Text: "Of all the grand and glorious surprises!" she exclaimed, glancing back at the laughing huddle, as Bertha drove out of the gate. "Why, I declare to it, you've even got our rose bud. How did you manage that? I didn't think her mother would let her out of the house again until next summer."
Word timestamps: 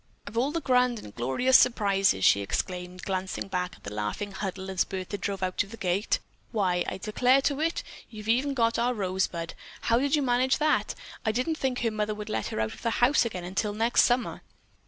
"Of 0.25 0.35
all 0.35 0.51
the 0.51 0.61
grand 0.61 0.97
and 0.97 1.13
glorious 1.13 1.55
surprises!" 1.57 2.25
she 2.25 2.41
exclaimed, 2.41 3.03
glancing 3.03 3.47
back 3.47 3.75
at 3.75 3.83
the 3.83 3.93
laughing 3.93 4.31
huddle, 4.31 4.71
as 4.71 4.83
Bertha 4.83 5.15
drove 5.15 5.43
out 5.43 5.61
of 5.61 5.69
the 5.69 5.77
gate. 5.77 6.17
"Why, 6.51 6.83
I 6.87 6.97
declare 6.97 7.39
to 7.43 7.59
it, 7.61 7.83
you've 8.09 8.27
even 8.27 8.55
got 8.55 8.79
our 8.79 8.95
rose 8.95 9.27
bud. 9.27 9.53
How 9.81 9.99
did 9.99 10.15
you 10.15 10.23
manage 10.23 10.57
that? 10.57 10.95
I 11.23 11.31
didn't 11.31 11.59
think 11.59 11.81
her 11.81 11.91
mother 11.91 12.15
would 12.15 12.29
let 12.29 12.47
her 12.47 12.59
out 12.59 12.73
of 12.73 12.81
the 12.81 12.89
house 12.97 13.25
again 13.25 13.43
until 13.43 13.73
next 13.75 14.01
summer." 14.01 14.41